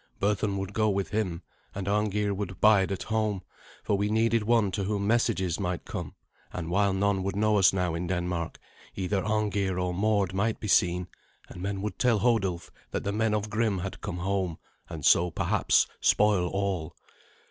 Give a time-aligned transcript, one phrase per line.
[0.19, 1.43] Berthun would go with him,
[1.75, 3.43] and Arngeir would bide at home,
[3.83, 6.15] for we needed one to whom messages might come;
[6.51, 8.57] and while none would know us now in Denmark,
[8.95, 11.07] either Arngeir or Mord might be seen,
[11.49, 14.57] and men would tell Hodulf that the men of Grim had come home,
[14.89, 16.95] and so perhaps spoil all.